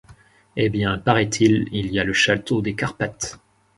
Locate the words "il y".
1.71-1.99